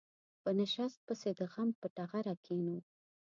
[0.43, 2.77] په نشت پسې د غم په ټغره کېنو.